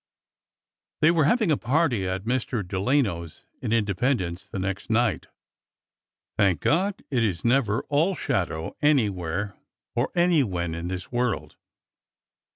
T 1.03 1.05
hey 1.05 1.11
were 1.11 1.25
having 1.25 1.51
a 1.51 1.57
party 1.57 2.07
at 2.09 2.23
Mr. 2.23 2.67
Delano's 2.67 3.43
in 3.61 3.71
Inde 3.71 3.95
pendence 3.95 4.49
the 4.49 4.57
next 4.57 4.89
night. 4.89 5.27
Thank 6.39 6.59
God, 6.61 7.03
it 7.11 7.23
is 7.23 7.45
never 7.45 7.83
all 7.83 8.15
shadow 8.15 8.75
anywhere 8.81 9.55
or 9.95 10.11
anywhen 10.15 10.73
in 10.73 10.87
this 10.87 11.11
world 11.11 11.55